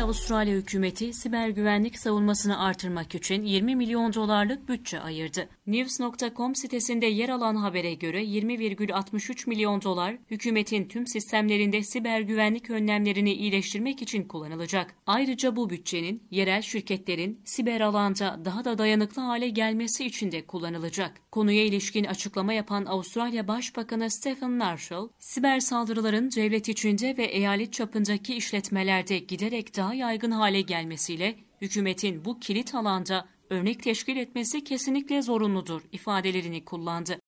Avustralya 0.00 0.54
hükümeti 0.54 1.12
siber 1.12 1.48
güvenlik 1.48 1.98
savunmasını 1.98 2.60
artırmak 2.60 3.14
için 3.14 3.42
20 3.42 3.76
milyon 3.76 4.14
dolarlık 4.14 4.68
bütçe 4.68 5.00
ayırdı. 5.00 5.48
News.com 5.66 6.54
sitesinde 6.54 7.06
yer 7.06 7.28
alan 7.28 7.56
habere 7.56 7.94
göre 7.94 8.24
20,63 8.24 9.48
milyon 9.48 9.82
dolar 9.82 10.16
hükümetin 10.30 10.88
tüm 10.88 11.06
sistemlerinde 11.06 11.82
siber 11.82 12.20
güvenlik 12.20 12.70
önlemlerini 12.70 13.32
iyileştirmek 13.32 14.02
için 14.02 14.24
kullanılacak. 14.24 14.94
Ayrıca 15.06 15.56
bu 15.56 15.70
bütçenin 15.70 16.22
yerel 16.30 16.62
şirketlerin 16.62 17.40
siber 17.44 17.80
alanda 17.80 18.40
daha 18.44 18.64
da 18.64 18.78
dayanıklı 18.78 19.22
hale 19.22 19.48
gelmesi 19.48 20.06
için 20.06 20.32
de 20.32 20.46
kullanılacak. 20.46 21.20
Konuya 21.32 21.64
ilişkin 21.64 22.04
açıklama 22.04 22.52
yapan 22.52 22.84
Avustralya 22.84 23.48
Başbakanı 23.48 24.10
Stephen 24.10 24.50
Marshall, 24.50 25.08
siber 25.18 25.60
saldırıların 25.60 26.30
devlet 26.30 26.68
içinde 26.68 27.16
ve 27.16 27.24
eyalet 27.24 27.72
çapındaki 27.72 28.34
işletmelerde 28.34 29.18
giderek 29.18 29.76
daha 29.76 29.89
yaygın 29.94 30.30
hale 30.30 30.60
gelmesiyle 30.60 31.36
hükümetin 31.60 32.24
bu 32.24 32.40
kilit 32.40 32.74
alanda 32.74 33.28
örnek 33.50 33.82
teşkil 33.82 34.16
etmesi 34.16 34.64
kesinlikle 34.64 35.22
zorunludur 35.22 35.82
ifadelerini 35.92 36.64
kullandı. 36.64 37.20